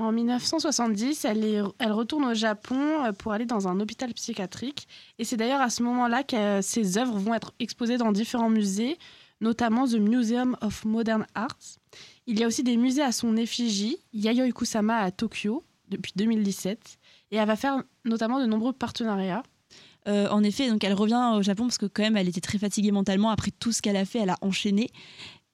En 0.00 0.12
1970, 0.12 1.26
elle, 1.26 1.92
retourne 1.92 2.24
au 2.24 2.32
Japon 2.32 3.04
euh, 3.04 3.12
pour 3.12 3.32
aller 3.32 3.44
dans 3.44 3.68
un 3.68 3.78
hôpital 3.80 4.14
psychiatrique. 4.14 4.88
Et 5.18 5.24
c'est 5.24 5.36
d'ailleurs 5.36 5.60
à 5.60 5.68
ce 5.68 5.82
moment-là 5.82 6.22
que 6.22 6.36
euh, 6.36 6.62
ses 6.62 6.96
œuvres 6.96 7.18
vont 7.18 7.34
être 7.34 7.52
exposées 7.60 7.98
dans 7.98 8.10
différents 8.10 8.48
musées, 8.48 8.96
notamment 9.42 9.86
The 9.86 9.96
Museum 9.96 10.56
of 10.62 10.86
Modern 10.86 11.26
Art. 11.34 11.58
Il 12.26 12.40
y 12.40 12.44
a 12.44 12.46
aussi 12.46 12.62
des 12.62 12.78
musées 12.78 13.02
à 13.02 13.12
son 13.12 13.36
effigie, 13.36 13.98
Yayoi 14.14 14.50
Kusama 14.52 14.96
à 14.96 15.10
Tokyo, 15.10 15.64
depuis 15.90 16.12
2017. 16.16 16.98
Et 17.32 17.36
elle 17.36 17.46
va 17.46 17.56
faire 17.56 17.82
notamment 18.06 18.40
de 18.40 18.46
nombreux 18.46 18.72
partenariats. 18.72 19.42
Euh, 20.08 20.28
en 20.30 20.42
effet, 20.42 20.70
donc 20.70 20.82
elle 20.82 20.94
revient 20.94 21.32
au 21.36 21.42
Japon 21.42 21.64
parce 21.64 21.76
que 21.76 21.84
quand 21.84 22.02
même 22.02 22.16
elle 22.16 22.28
était 22.28 22.40
très 22.40 22.56
fatiguée 22.56 22.90
mentalement 22.90 23.28
après 23.28 23.50
tout 23.50 23.70
ce 23.70 23.82
qu'elle 23.82 23.98
a 23.98 24.06
fait, 24.06 24.20
elle 24.20 24.30
a 24.30 24.38
enchaîné. 24.40 24.88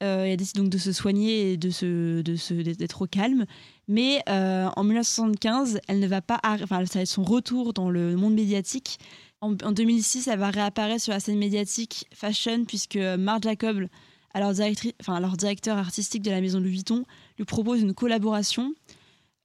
Euh, 0.02 0.24
elle 0.24 0.36
décide 0.36 0.56
donc 0.56 0.68
de 0.68 0.78
se 0.78 0.92
soigner 0.92 1.52
et 1.52 1.56
de 1.56 1.70
se, 1.70 2.20
d'être 2.20 3.02
au 3.02 3.06
calme. 3.06 3.46
Mais 3.88 4.22
euh, 4.28 4.68
en 4.76 4.84
1975, 4.84 5.80
elle 5.88 6.00
ne 6.00 6.06
va 6.06 6.20
pas, 6.20 6.40
enfin 6.44 6.84
ça 6.84 6.98
va 6.98 7.02
être 7.02 7.08
son 7.08 7.24
retour 7.24 7.72
dans 7.72 7.90
le 7.90 8.16
monde 8.16 8.34
médiatique. 8.34 8.98
En, 9.40 9.52
en 9.52 9.72
2006, 9.72 10.28
elle 10.28 10.38
va 10.38 10.50
réapparaître 10.50 11.02
sur 11.02 11.12
la 11.12 11.20
scène 11.20 11.38
médiatique 11.38 12.06
fashion 12.12 12.64
puisque 12.66 12.96
Marc 12.96 13.44
Jacob, 13.44 13.88
alors, 14.36 14.52
directeur 14.52 15.78
artistique 15.78 16.22
de 16.22 16.30
la 16.30 16.42
maison 16.42 16.60
Louis 16.60 16.72
Vuitton, 16.72 17.04
lui 17.38 17.46
propose 17.46 17.80
une 17.80 17.94
collaboration 17.94 18.74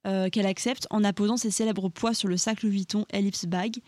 euh, 0.06 0.28
qu'elle 0.28 0.44
accepte 0.44 0.86
en 0.90 1.02
apposant 1.02 1.38
ses 1.38 1.50
célèbres 1.50 1.88
poids 1.88 2.12
sur 2.12 2.28
le 2.28 2.36
sac 2.36 2.62
Louis 2.62 2.72
Vuitton 2.72 3.06
Ellipse 3.08 3.46
Bag. 3.46 3.78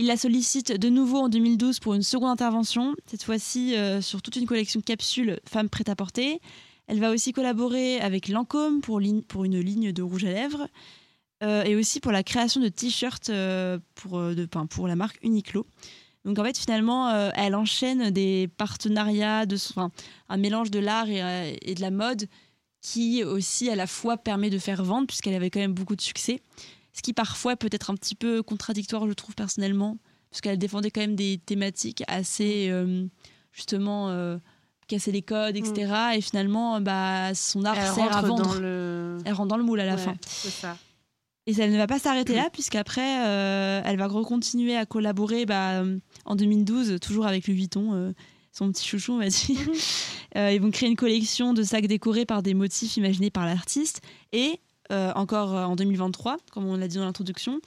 Il 0.00 0.06
la 0.06 0.16
sollicite 0.16 0.70
de 0.70 0.88
nouveau 0.88 1.18
en 1.18 1.28
2012 1.28 1.80
pour 1.80 1.92
une 1.92 2.04
seconde 2.04 2.30
intervention, 2.30 2.94
cette 3.06 3.24
fois-ci 3.24 3.74
euh, 3.74 4.00
sur 4.00 4.22
toute 4.22 4.36
une 4.36 4.46
collection 4.46 4.80
capsule 4.80 5.40
femmes 5.44 5.68
prêt-à-porter. 5.68 6.40
Elle 6.86 7.00
va 7.00 7.10
aussi 7.10 7.32
collaborer 7.32 8.00
avec 8.00 8.28
Lancôme 8.28 8.80
pour, 8.80 9.00
une 9.00 9.24
ligne 9.60 9.90
de 9.90 10.02
rouge 10.02 10.24
à 10.24 10.28
lèvres 10.30 10.68
euh, 11.42 11.64
et 11.64 11.74
aussi 11.74 11.98
pour 11.98 12.12
la 12.12 12.22
création 12.22 12.60
de 12.60 12.68
t-shirts 12.68 13.30
euh, 13.30 13.80
pour, 13.96 14.20
de, 14.20 14.44
pour 14.44 14.86
la 14.86 14.94
marque 14.94 15.18
Uniqlo. 15.24 15.66
Donc 16.24 16.38
en 16.38 16.44
fait, 16.44 16.56
finalement, 16.56 17.10
elle 17.34 17.56
enchaîne 17.56 18.10
des 18.10 18.48
partenariats, 18.56 19.46
de, 19.46 19.56
un 20.28 20.36
mélange 20.36 20.70
de 20.70 20.78
l'art 20.78 21.08
et, 21.08 21.58
et 21.60 21.74
de 21.74 21.80
la 21.80 21.90
mode 21.90 22.28
qui 22.82 23.24
aussi 23.24 23.68
à 23.68 23.74
la 23.74 23.88
fois 23.88 24.16
permet 24.16 24.50
de 24.50 24.58
faire 24.58 24.84
vendre 24.84 25.08
puisqu'elle 25.08 25.34
avait 25.34 25.50
quand 25.50 25.60
même 25.60 25.74
beaucoup 25.74 25.96
de 25.96 26.00
succès. 26.00 26.40
Ce 26.98 27.02
qui 27.02 27.12
parfois 27.12 27.54
peut 27.54 27.68
être 27.70 27.90
un 27.90 27.94
petit 27.94 28.16
peu 28.16 28.42
contradictoire, 28.42 29.06
je 29.06 29.12
trouve 29.12 29.36
personnellement, 29.36 29.98
parce 30.32 30.40
qu'elle 30.40 30.58
défendait 30.58 30.90
quand 30.90 31.00
même 31.00 31.14
des 31.14 31.38
thématiques 31.38 32.02
assez, 32.08 32.70
euh, 32.70 33.06
justement, 33.52 34.08
euh, 34.08 34.36
casser 34.88 35.12
les 35.12 35.22
codes, 35.22 35.54
etc. 35.54 35.92
Et 36.16 36.20
finalement, 36.20 36.80
bah, 36.80 37.36
son 37.36 37.64
art 37.64 37.78
Elle 37.78 37.94
sert 37.94 38.16
à 38.16 38.22
vendre. 38.22 38.42
dans 38.42 38.54
le... 38.54 39.18
Elle 39.24 39.32
rentre 39.32 39.46
dans 39.46 39.56
le 39.56 39.62
moule 39.62 39.78
à 39.78 39.86
la 39.86 39.94
Ouais, 39.94 40.02
fin. 40.02 40.16
Ça. 40.20 40.76
Et 41.46 41.54
ça, 41.54 41.66
elle 41.66 41.72
ne 41.72 41.78
va 41.78 41.86
pas 41.86 42.00
s'arrêter 42.00 42.34
là, 42.34 42.50
puisqu'après, 42.52 43.24
euh, 43.28 43.80
elle 43.84 43.96
va 43.96 44.08
continuer 44.08 44.76
à 44.76 44.84
collaborer 44.84 45.46
bah, 45.46 45.84
en 46.24 46.34
2012, 46.34 46.98
toujours 47.00 47.28
avec 47.28 47.46
Louis 47.46 47.58
Vuitton, 47.58 47.94
euh, 47.94 48.12
son 48.50 48.72
petit 48.72 48.88
chouchou, 48.88 49.12
on 49.12 49.18
va 49.18 49.28
dire. 49.28 49.60
Euh, 50.36 50.52
ils 50.52 50.60
vont 50.60 50.70
créer 50.70 50.90
une 50.90 50.96
collection 50.96 51.54
de 51.54 51.62
sacs 51.62 51.86
décorés 51.86 52.26
par 52.26 52.42
des 52.42 52.52
motifs 52.52 52.98
imaginés 52.98 53.30
par 53.30 53.46
l'artiste. 53.46 54.02
Et 54.32 54.60
euh, 54.90 55.12
encore 55.14 55.54
euh, 55.54 55.64
en 55.64 55.76
2023, 55.76 56.38
comme 56.52 56.66
on 56.66 56.76
l'a 56.76 56.88
dit 56.88 56.96
dans 56.96 57.04
l'introduction, 57.04 57.60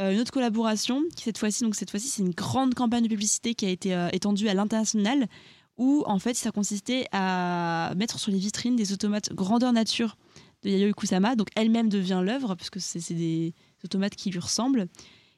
Euh, 0.00 0.12
une 0.12 0.20
autre 0.20 0.32
collaboration, 0.32 1.02
qui 1.14 1.24
cette 1.24 1.36
fois-ci, 1.36 1.62
donc 1.62 1.74
cette 1.74 1.90
fois-ci, 1.90 2.08
c'est 2.08 2.22
une 2.22 2.30
grande 2.30 2.72
campagne 2.74 3.02
de 3.04 3.08
publicité 3.08 3.54
qui 3.54 3.66
a 3.66 3.68
été 3.68 4.08
étendue 4.12 4.48
à 4.48 4.54
l'international, 4.54 5.28
où 5.76 6.04
en 6.06 6.18
fait, 6.18 6.34
ça 6.34 6.50
consistait 6.52 7.06
à 7.12 7.92
mettre 7.96 8.18
sur 8.18 8.32
les 8.32 8.38
vitrines 8.38 8.76
des 8.76 8.94
automates 8.94 9.30
grandeur 9.34 9.74
nature 9.74 10.16
de 10.62 10.70
Yayoi 10.70 10.92
Kusama. 10.94 11.36
Donc 11.36 11.48
elle-même 11.54 11.90
devient 11.90 12.22
l'œuvre, 12.24 12.54
parce 12.54 12.70
que 12.70 12.80
c'est 12.80 13.12
des 13.12 13.52
automates 13.84 14.14
qui 14.14 14.30
lui 14.30 14.38
ressemblent. 14.38 14.86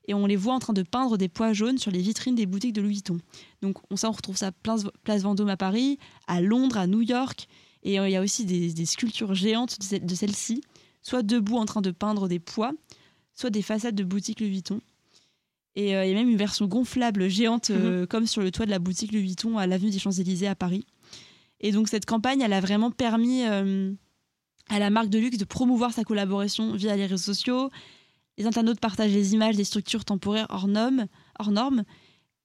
Et 0.06 0.14
on 0.14 0.26
les 0.26 0.36
voit 0.36 0.54
en 0.54 0.60
train 0.60 0.72
de 0.72 0.82
peindre 0.82 1.16
des 1.18 1.28
pois 1.28 1.52
jaunes 1.52 1.78
sur 1.78 1.90
les 1.90 2.00
vitrines 2.00 2.36
des 2.36 2.46
boutiques 2.46 2.72
de 2.72 2.82
Louis 2.82 2.94
Vuitton. 2.94 3.18
Donc 3.62 3.78
on, 3.90 3.96
ça, 3.96 4.08
on 4.08 4.12
retrouve 4.12 4.36
ça 4.36 4.52
place, 4.52 4.84
Vendôme 5.22 5.48
à 5.48 5.56
Paris, 5.56 5.98
à 6.28 6.40
Londres, 6.40 6.78
à 6.78 6.86
New 6.86 7.02
York. 7.02 7.48
Et 7.82 7.94
il 7.94 8.10
y 8.10 8.16
a 8.16 8.20
aussi 8.20 8.44
des, 8.44 8.86
sculptures 8.86 9.34
géantes 9.34 9.78
de, 9.80 9.98
de 9.98 10.14
celles-ci, 10.14 10.62
soit 11.02 11.22
debout 11.22 11.56
en 11.56 11.66
train 11.66 11.82
de 11.82 11.90
peindre 11.90 12.28
des 12.28 12.38
pois, 12.38 12.72
soit 13.34 13.50
des 13.50 13.62
façades 13.62 13.94
de 13.94 14.04
boutiques 14.04 14.40
Louis 14.40 14.50
Vuitton. 14.50 14.80
Et 15.74 15.96
euh, 15.96 16.04
il 16.04 16.10
y 16.10 16.12
a 16.12 16.16
même 16.16 16.28
une 16.28 16.36
version 16.36 16.66
gonflable 16.66 17.28
géante, 17.28 17.70
euh, 17.70 18.06
comme 18.06 18.26
sur 18.26 18.42
le 18.42 18.50
toit 18.50 18.66
de 18.66 18.70
la 18.70 18.78
boutique 18.78 19.10
Louis 19.12 19.22
Vuitton 19.22 19.56
à 19.58 19.66
l'avenue 19.66 19.90
des 19.90 19.98
Champs-Élysées 19.98 20.46
à 20.48 20.54
Paris. 20.54 20.84
Et 21.60 21.72
donc 21.72 21.88
cette 21.88 22.04
campagne, 22.06 22.40
elle 22.42 22.52
a 22.52 22.60
vraiment 22.60 22.90
permis 22.90 23.44
euh, 23.46 23.92
à 24.68 24.78
la 24.78 24.90
marque 24.90 25.08
de 25.08 25.18
luxe 25.18 25.38
de 25.38 25.44
promouvoir 25.44 25.92
sa 25.92 26.04
collaboration 26.04 26.74
via 26.74 26.94
les 26.94 27.06
réseaux 27.06 27.32
sociaux. 27.32 27.70
Les 28.38 28.46
internautes 28.46 28.80
partagent 28.80 29.12
les 29.12 29.32
images 29.34 29.56
des 29.56 29.64
structures 29.64 30.04
temporaires 30.04 30.46
hors 30.50 30.68
normes. 30.68 31.06
Hors 31.38 31.50
normes. 31.50 31.84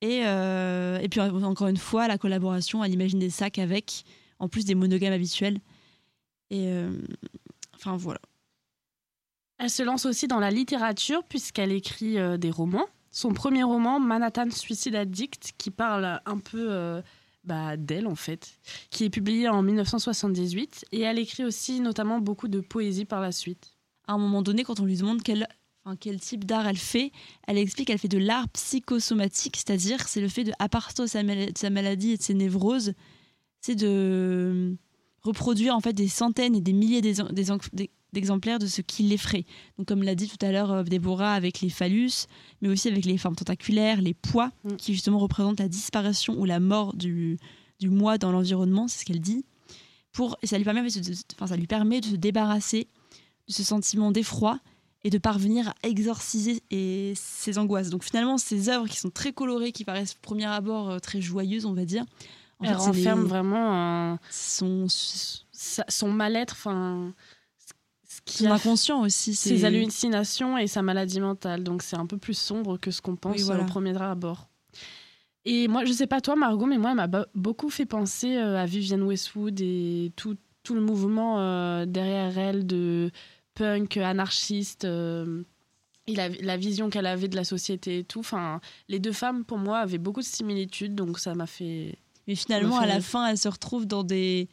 Et, 0.01 0.19
et 0.19 1.07
puis 1.09 1.19
en- 1.19 1.43
encore 1.43 1.67
une 1.67 1.77
fois, 1.77 2.07
la 2.07 2.17
collaboration, 2.17 2.83
elle 2.83 2.93
imagine 2.93 3.17
des 3.19 3.29
sacs 3.31 3.57
avec, 3.57 4.03
en 4.39 4.47
plus 4.47 4.63
des 4.63 4.75
monogames 4.75 5.13
habituels. 5.13 5.59
Et 6.51 6.69
enfin 7.73 7.97
voilà. 7.97 8.19
Elle 9.59 9.69
se 9.69 9.83
lance 9.83 10.05
aussi 10.05 10.27
dans 10.27 10.39
la 10.39 10.51
littérature 10.51 11.23
puisqu'elle 11.23 11.71
écrit 11.71 12.19
euh, 12.19 12.37
des 12.37 12.51
romans. 12.51 12.85
Son 13.11 13.33
premier 13.33 13.63
roman, 13.63 13.99
Manhattan 13.99 14.51
Suicide 14.51 14.95
Addict, 14.95 15.53
qui 15.57 15.71
parle 15.71 16.21
un 16.25 16.37
peu 16.37 16.67
euh, 16.71 17.01
bah, 17.43 17.75
d'elle 17.75 18.05
en 18.05 18.15
fait, 18.15 18.59
qui 18.91 19.05
est 19.05 19.09
publié 19.09 19.49
en 19.49 19.63
1978. 19.63 20.85
Et 20.91 21.01
elle 21.01 21.17
écrit 21.17 21.43
aussi 21.43 21.79
notamment 21.79 22.19
beaucoup 22.19 22.47
de 22.47 22.59
poésie 22.59 23.05
par 23.05 23.21
la 23.21 23.31
suite. 23.31 23.73
à 24.07 24.13
un 24.13 24.17
moment 24.19 24.43
donné, 24.43 24.63
quand 24.63 24.79
on 24.79 24.85
lui 24.85 24.97
demande 24.97 25.23
quel, 25.23 25.47
type 26.19 26.45
d'art 26.45 26.67
elle 26.67 26.77
fait, 26.77 27.11
elle 27.47 27.57
explique 27.57 27.87
qu'elle 27.87 27.97
fait 27.97 28.07
de 28.07 28.17
l'art 28.19 28.47
psychosomatique, 28.49 29.55
c'est-à-dire 29.55 30.07
c'est 30.07 30.21
le 30.21 30.27
fait 30.27 30.43
de, 30.43 30.51
à 30.59 30.69
partir 30.69 31.05
de 31.05 31.09
sa, 31.09 31.23
maladie 31.69 32.11
et 32.11 32.17
de 32.17 32.21
ses 32.21 32.33
névroses, 32.33 32.93
c'est 33.61 33.75
de 33.75 34.75
reproduire 35.23 35.75
en 35.75 35.79
fait 35.79 35.93
des 35.93 36.09
centaines 36.09 36.55
et 36.55 36.61
des 36.61 36.73
milliers 36.73 37.01
des- 37.01 37.15
d'exemplaires 38.17 38.59
de 38.59 38.67
ce 38.67 38.81
qui 38.81 39.03
l'effraie. 39.03 39.45
Donc 39.77 39.87
comme 39.87 40.01
l'a 40.03 40.15
dit 40.15 40.27
tout 40.27 40.43
à 40.45 40.51
l'heure 40.51 40.71
euh, 40.71 40.83
Déborah 40.83 41.33
avec 41.33 41.61
les 41.61 41.69
phallus, 41.69 42.25
mais 42.61 42.69
aussi 42.69 42.87
avec 42.87 43.05
les 43.05 43.17
formes 43.17 43.35
tentaculaires, 43.35 44.01
les 44.01 44.13
poids, 44.13 44.51
Mm. 44.63 44.75
qui 44.77 44.93
justement 44.93 45.19
représentent 45.19 45.59
la 45.59 45.67
disparition 45.69 46.33
ou 46.39 46.45
la 46.45 46.59
mort 46.59 46.95
du, 46.95 47.37
du 47.79 47.89
moi 47.89 48.17
dans 48.17 48.31
l'environnement, 48.31 48.87
c'est 48.87 48.99
ce 49.01 49.05
qu'elle 49.05 49.21
dit. 49.21 49.45
Pour, 50.11 50.35
et 50.41 50.47
ça 50.47 50.57
lui 50.57 50.63
permet, 50.65 50.81
enfin, 51.35 51.47
ça 51.47 51.55
lui 51.55 51.67
permet 51.67 52.01
de 52.01 52.07
se 52.07 52.15
débarrasser 52.15 52.87
de 53.47 53.53
ce 53.53 53.63
sentiment 53.63 54.11
d'effroi 54.11 54.59
et 55.03 55.09
de 55.11 55.19
parvenir 55.19 55.69
à 55.69 55.73
exorciser 55.87 56.63
et 56.71 57.13
ses 57.15 57.59
angoisses. 57.59 57.89
Donc 57.91 58.03
finalement, 58.03 58.37
ces 58.39 58.67
œuvres 58.69 58.87
qui 58.87 58.97
sont 58.97 59.11
très 59.11 59.31
colorées, 59.31 59.71
qui 59.71 59.85
paraissent 59.85 60.15
au 60.15 60.21
premier 60.23 60.45
abord 60.45 60.89
euh, 60.89 60.99
très 60.99 61.21
joyeuses, 61.21 61.65
on 61.65 61.73
va 61.73 61.85
dire, 61.85 62.03
en 62.59 62.63
Elle 62.63 62.69
fait, 62.71 62.75
renferme 62.75 63.23
vraiment 63.25 63.71
un- 64.13 64.19
son, 64.31 64.87
son 64.89 66.11
mal-être, 66.11 66.53
enfin, 66.53 67.13
ce 68.17 68.21
qui 68.33 68.43
son 68.43 68.51
inconscient 68.51 69.01
aussi. 69.01 69.35
ses 69.35 69.65
hallucinations 69.65 70.57
et 70.57 70.67
sa 70.67 70.81
maladie 70.81 71.19
mentale. 71.19 71.63
Donc 71.63 71.81
c'est 71.83 71.97
un 71.97 72.05
peu 72.05 72.17
plus 72.17 72.37
sombre 72.37 72.77
que 72.77 72.91
ce 72.91 73.01
qu'on 73.01 73.15
pense 73.15 73.37
Oui, 73.37 73.43
voilà. 73.43 73.63
au 73.63 73.65
premier 73.65 73.99
abord. 74.01 74.47
Et 75.45 75.67
moi, 75.69 75.85
je 75.85 75.93
sais 75.93 76.07
pas 76.07 76.19
toi, 76.19 76.35
Margot, 76.35 76.65
mais 76.65 76.77
moi, 76.77 76.89
elle 76.91 76.97
m'a 77.09 77.25
beaucoup 77.33 77.69
fait 77.69 77.85
penser 77.85 78.35
euh, 78.35 78.57
à 78.61 78.65
Vivienne 78.65 79.01
Westwood 79.03 79.61
et 79.61 80.11
tout, 80.17 80.35
tout 80.63 80.75
le 80.75 80.81
mouvement 80.81 81.39
euh, 81.39 81.85
derrière 81.85 82.37
elle 82.37 82.65
de 82.67 83.11
punk 83.53 83.95
anarchiste. 83.97 84.83
euh, 84.83 85.43
et 86.05 86.15
la, 86.15 86.29
la 86.29 86.57
vision 86.57 86.89
qu'elle 86.89 87.05
avait 87.05 87.27
de 87.27 87.35
la 87.35 87.43
société 87.43 87.99
et 87.99 88.03
tout. 88.03 88.19
Enfin, 88.19 88.59
les 88.89 88.99
deux 88.99 89.11
femmes, 89.13 89.43
pour 89.45 89.57
moi, 89.57 89.79
avaient 89.79 89.97
beaucoup 89.97 90.21
de 90.21 90.25
similitudes, 90.25 90.95
donc 90.95 91.19
ça 91.19 91.33
m'a 91.35 91.47
fait. 91.47 91.97
Mais 92.27 92.35
finalement, 92.35 92.77
à 92.77 92.85
la 92.85 92.99
fin, 93.01 93.27
elle 93.27 93.37
se 93.37 93.47
retrouve 93.49 93.85
dans 93.85 94.03
des. 94.03 94.47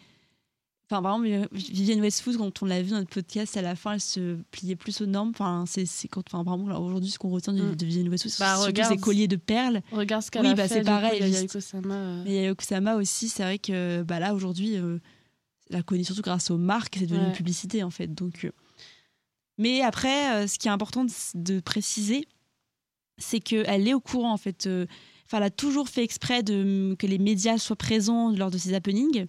Enfin, 0.91 1.01
par 1.03 1.17
exemple, 1.25 1.49
Vivienne 1.53 2.01
Westwood, 2.03 2.37
quand 2.37 2.63
on 2.63 2.67
l'a 2.67 2.83
vu 2.83 2.91
dans 2.91 2.99
notre 2.99 3.09
podcast, 3.11 3.57
à 3.57 3.63
la 3.63 3.75
fin, 3.75 3.93
elle 3.95 4.01
se 4.01 4.37
pliait 4.51 4.77
plus 4.77 5.01
aux 5.01 5.07
normes. 5.07 5.31
Enfin, 5.31 5.65
c'est 5.67 5.87
c'est 5.87 6.09
quand. 6.09 6.23
Enfin, 6.31 6.43
vraiment, 6.45 6.79
aujourd'hui, 6.85 7.11
ce 7.11 7.19
qu'on 7.19 7.31
retient 7.31 7.55
de, 7.55 7.63
Mm. 7.63 7.75
de 7.77 7.87
Vivienne 7.87 8.09
Westwood, 8.11 8.33
c'est 8.33 8.41
Bah, 8.45 8.55
surtout 8.57 8.67
regarde. 8.67 8.93
ses 8.95 9.01
colliers 9.01 9.27
de 9.29 9.37
perles. 9.37 9.81
Regarde 9.93 10.23
ce 10.23 10.31
qu'elle 10.31 10.43
Oui, 10.43 10.49
a 10.49 10.55
bah, 10.55 10.69
fait. 10.69 10.75
c'est 10.75 10.81
coup, 10.81 10.87
pareil, 10.87 11.23
juste- 11.23 11.49
Kusama, 11.53 11.95
euh. 11.95 12.23
Mais 12.27 12.95
aussi, 12.97 13.29
c'est 13.31 13.43
vrai 13.43 13.59
que 13.59 14.03
bah, 14.03 14.21
là, 14.21 14.35
aujourd'hui, 14.35 14.77
euh, 14.77 14.99
elle 15.71 15.77
la 15.79 15.83
connaît 15.83 16.05
surtout 16.05 16.21
grâce 16.23 16.51
aux 16.51 16.59
marques, 16.59 16.97
c'est 16.99 17.07
devenu 17.07 17.21
Ouais. 17.23 17.29
une 17.29 17.33
publicité, 17.35 17.83
en 17.83 17.91
fait. 17.91 18.09
Donc, 18.15 18.45
euh, 18.45 18.51
Mais 19.57 19.81
après, 19.83 20.35
euh, 20.35 20.47
ce 20.47 20.59
qui 20.59 20.67
est 20.69 20.71
important 20.73 21.05
de, 21.05 21.11
de 21.35 21.61
préciser, 21.61 22.27
c'est 23.19 23.41
qu'elle 23.41 23.87
est 23.89 23.95
au 23.95 24.01
courant, 24.01 24.33
en 24.33 24.37
fait. 24.37 24.67
euh, 24.67 24.87
Enfin, 25.27 25.39
elle 25.39 25.45
a 25.45 25.51
toujours 25.51 25.89
fait 25.89 26.05
exprès 26.05 26.43
de, 26.43 26.95
que 26.99 27.07
les 27.07 27.17
médias 27.19 27.57
soient 27.57 27.77
présents 27.77 28.31
lors 28.31 28.51
de 28.51 28.59
ses 28.59 28.75
happenings, 28.75 29.27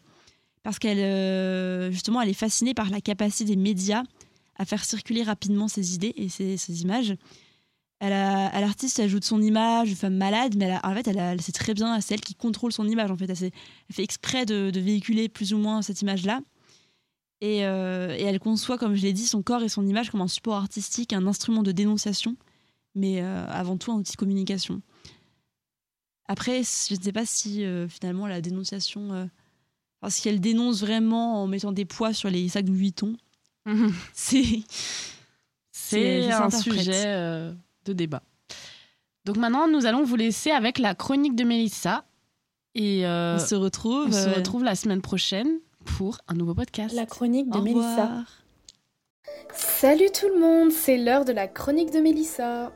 parce 0.66 0.80
qu'elle, 0.80 0.98
euh, 0.98 1.92
justement, 1.92 2.24
elle 2.24 2.30
est 2.30 2.34
fascinée 2.34 2.74
par 2.74 2.90
la 2.90 3.00
capacité 3.00 3.46
des 3.46 3.56
médias 3.56 4.02
à 4.56 4.66
faire 4.66 4.84
circuler 4.84 5.22
rapidement 5.22 5.68
ses 5.68 5.94
idées 5.94 6.12
et 6.18 6.28
ses, 6.28 6.82
images. 6.82 7.14
Elle 8.00 8.10
l'artiste, 8.10 8.98
elle 8.98 9.06
ajoute 9.06 9.26
son 9.26 9.44
image 9.44 9.92
de 9.92 9.96
femme 9.96 10.16
malade, 10.16 10.56
mais 10.58 10.66
elle 10.66 10.80
en 10.82 10.96
fait, 10.96 11.08
elle, 11.08 11.20
a- 11.20 11.38
sait 11.38 11.52
très 11.52 11.76
bien, 11.76 12.02
c'est 12.02 12.16
elle 12.16 12.22
qui 12.22 12.34
contrôle 12.34 12.72
son 12.74 12.88
image. 12.88 13.12
En 13.12 13.16
fait, 13.16 13.30
elle, 13.30 13.52
fait 13.92 14.04
exprès 14.04 14.48
de, 14.48 14.72
de 14.72 14.80
véhiculer 14.80 15.30
plus 15.30 15.54
ou 15.54 15.60
moins 15.60 15.84
cette 15.84 16.02
image-là. 16.02 16.42
Et, 17.42 17.64
euh, 17.64 18.16
et 18.18 18.24
elle 18.24 18.40
conçoit, 18.40 18.80
comme 18.80 18.96
je 18.96 19.04
l'ai 19.04 19.14
dit, 19.14 19.28
son 19.28 19.44
corps 19.44 19.62
et 19.62 19.70
son 19.70 19.86
image 19.86 20.10
comme 20.10 20.22
un 20.22 20.28
support 20.28 20.56
artistique, 20.56 21.14
un 21.14 21.28
instrument 21.28 21.62
de 21.62 21.74
dénonciation, 21.74 22.38
mais 22.96 23.22
euh, 23.22 23.46
avant 23.50 23.78
tout 23.78 23.92
un 23.92 23.98
outil 23.98 24.14
de 24.14 24.18
communication. 24.18 24.82
Après, 26.28 26.64
je 26.64 26.96
ne 26.96 27.02
sais 27.04 27.12
pas 27.12 27.28
si 27.28 27.64
finalement 27.88 28.26
la 28.26 28.42
dénonciation, 28.42 29.30
enfin, 30.06 30.10
si 30.12 30.30
elle 30.30 30.40
dénonce 30.40 30.82
vraiment 30.82 31.42
en 31.42 31.48
mettant 31.48 31.72
des 31.72 31.86
poids 31.86 32.14
sur 32.14 32.30
les 32.30 32.48
sacs 32.50 32.66
de 32.66 32.70
Louis 32.70 32.80
Vuitton, 32.80 33.16
c'est 34.14 34.62
C'est 35.72 36.30
ça 36.30 36.46
un 36.46 36.50
sujet 36.50 37.04
euh, 37.06 37.52
de 37.86 37.94
débat. 37.94 38.22
Donc 39.26 39.38
maintenant, 39.38 39.68
nous 39.68 39.86
allons 39.86 40.04
vous 40.04 40.16
laisser 40.16 40.52
avec 40.52 40.78
la 40.78 40.96
chronique 40.96 41.36
de 41.36 41.44
Mélissa. 41.44 42.06
Et 42.76 43.06
euh, 43.06 43.38
on 43.38 43.46
se 43.46 43.56
retrouve. 43.56 44.08
on 44.08 44.12
se 44.12 44.30
euh, 44.30 44.34
retrouve 44.34 44.64
la 44.64 44.76
semaine 44.76 45.02
prochaine 45.02 45.60
pour 45.84 46.18
un 46.28 46.36
nouveau 46.36 46.54
podcast. 46.54 46.94
La 46.94 47.06
chronique 47.06 47.50
de 47.50 47.58
au 47.58 47.62
Mélissa. 47.62 48.24
Salut 49.54 50.10
tout 50.14 50.28
le 50.28 50.40
monde, 50.40 50.72
c'est 50.72 50.98
l'heure 50.98 51.26
de 51.26 51.32
la 51.32 51.48
chronique 51.48 51.92
de 51.92 52.00
Mélissa. 52.00 52.72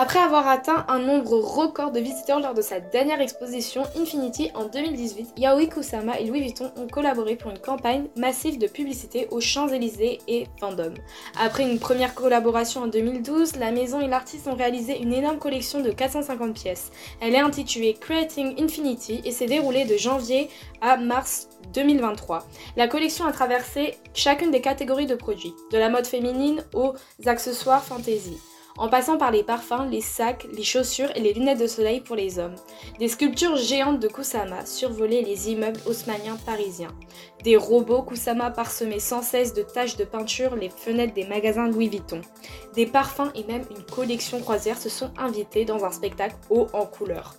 Après 0.00 0.20
avoir 0.20 0.46
atteint 0.46 0.84
un 0.86 1.00
nombre 1.00 1.36
record 1.38 1.90
de 1.90 1.98
visiteurs 1.98 2.38
lors 2.38 2.54
de 2.54 2.62
sa 2.62 2.78
dernière 2.78 3.20
exposition 3.20 3.82
Infinity 4.00 4.48
en 4.54 4.66
2018, 4.66 5.32
Yaoi 5.36 5.66
Kusama 5.66 6.20
et 6.20 6.24
Louis 6.24 6.42
Vuitton 6.42 6.70
ont 6.76 6.86
collaboré 6.86 7.34
pour 7.34 7.50
une 7.50 7.58
campagne 7.58 8.06
massive 8.16 8.60
de 8.60 8.68
publicité 8.68 9.26
aux 9.32 9.40
Champs-Élysées 9.40 10.20
et 10.28 10.46
Vendôme. 10.60 10.94
Après 11.36 11.68
une 11.68 11.80
première 11.80 12.14
collaboration 12.14 12.82
en 12.82 12.86
2012, 12.86 13.56
la 13.56 13.72
maison 13.72 14.00
et 14.00 14.06
l'artiste 14.06 14.46
ont 14.46 14.54
réalisé 14.54 15.02
une 15.02 15.12
énorme 15.12 15.40
collection 15.40 15.80
de 15.80 15.90
450 15.90 16.54
pièces. 16.54 16.92
Elle 17.20 17.34
est 17.34 17.40
intitulée 17.40 17.94
Creating 17.94 18.54
Infinity 18.62 19.20
et 19.24 19.32
s'est 19.32 19.46
déroulée 19.46 19.84
de 19.84 19.96
janvier 19.96 20.48
à 20.80 20.96
mars 20.96 21.48
2023. 21.74 22.46
La 22.76 22.86
collection 22.86 23.24
a 23.24 23.32
traversé 23.32 23.96
chacune 24.14 24.52
des 24.52 24.60
catégories 24.60 25.06
de 25.06 25.16
produits, 25.16 25.54
de 25.72 25.78
la 25.78 25.90
mode 25.90 26.06
féminine 26.06 26.62
aux 26.72 26.94
accessoires 27.26 27.82
fantasy, 27.82 28.38
en 28.78 28.88
passant 28.88 29.18
par 29.18 29.32
les 29.32 29.42
parfums, 29.42 29.88
les 29.90 30.00
sacs, 30.00 30.46
les 30.52 30.62
chaussures 30.62 31.10
et 31.14 31.20
les 31.20 31.34
lunettes 31.34 31.60
de 31.60 31.66
soleil 31.66 32.00
pour 32.00 32.16
les 32.16 32.38
hommes. 32.38 32.54
Des 32.98 33.08
sculptures 33.08 33.56
géantes 33.56 34.00
de 34.00 34.08
Kusama 34.08 34.64
survolaient 34.64 35.22
les 35.22 35.50
immeubles 35.50 35.80
haussmanniens 35.86 36.38
parisiens. 36.46 36.94
Des 37.42 37.56
robots 37.56 38.02
Kusama 38.02 38.50
parsemés 38.50 39.00
sans 39.00 39.22
cesse 39.22 39.52
de 39.52 39.62
taches 39.62 39.96
de 39.96 40.04
peinture 40.04 40.54
les 40.54 40.70
fenêtres 40.70 41.14
des 41.14 41.26
magasins 41.26 41.68
Louis 41.68 41.88
Vuitton. 41.88 42.20
Des 42.74 42.86
parfums 42.86 43.32
et 43.34 43.44
même 43.44 43.64
une 43.70 43.84
collection 43.84 44.40
croisière 44.40 44.78
se 44.78 44.88
sont 44.88 45.10
invités 45.18 45.64
dans 45.64 45.84
un 45.84 45.90
spectacle 45.90 46.36
haut 46.48 46.68
en 46.72 46.86
couleurs. 46.86 47.34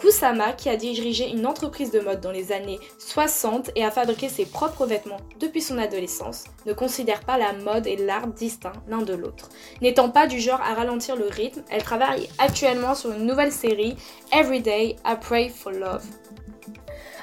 Kusama, 0.00 0.52
qui 0.54 0.70
a 0.70 0.76
dirigé 0.76 1.28
une 1.28 1.46
entreprise 1.46 1.90
de 1.90 2.00
mode 2.00 2.22
dans 2.22 2.30
les 2.30 2.52
années 2.52 2.80
60 2.98 3.70
et 3.76 3.84
a 3.84 3.90
fabriqué 3.90 4.30
ses 4.30 4.46
propres 4.46 4.86
vêtements 4.86 5.20
depuis 5.38 5.60
son 5.60 5.76
adolescence, 5.76 6.44
ne 6.64 6.72
considère 6.72 7.20
pas 7.20 7.36
la 7.36 7.52
mode 7.52 7.86
et 7.86 7.96
l'art 7.96 8.28
distincts 8.28 8.72
l'un 8.88 9.02
de 9.02 9.12
l'autre. 9.12 9.50
N'étant 9.82 10.08
pas 10.08 10.26
du 10.26 10.40
genre 10.40 10.60
à 10.62 10.72
ralentir 10.72 11.16
le 11.16 11.26
rythme, 11.26 11.62
elle 11.70 11.82
travaille 11.82 12.28
actuellement 12.38 12.94
sur 12.94 13.12
une 13.12 13.26
nouvelle 13.26 13.52
série, 13.52 13.94
Everyday 14.32 14.96
I 15.04 15.16
Pray 15.20 15.50
for 15.50 15.72
Love. 15.72 16.04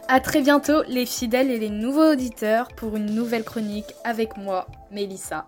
A 0.08 0.20
très 0.20 0.42
bientôt 0.42 0.84
les 0.88 1.06
fidèles 1.06 1.50
et 1.50 1.58
les 1.58 1.72
nouveaux 1.72 2.12
auditeurs 2.12 2.68
pour 2.78 2.96
une 2.96 3.08
nouvelle 3.08 3.44
chronique 3.44 3.94
avec 4.04 4.38
moi, 4.38 4.68
Mélissa. 4.92 5.48